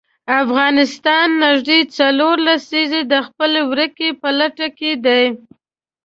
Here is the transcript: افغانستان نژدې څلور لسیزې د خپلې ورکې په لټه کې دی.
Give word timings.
افغانستان 0.43 1.27
نژدې 1.43 1.79
څلور 1.97 2.35
لسیزې 2.47 3.01
د 3.13 3.13
خپلې 3.27 3.61
ورکې 3.71 4.09
په 4.21 4.29
لټه 4.39 4.67
کې 4.77 4.91
دی. 5.05 5.25